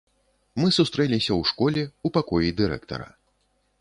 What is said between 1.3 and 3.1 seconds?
ў школе, у пакоі дырэктара.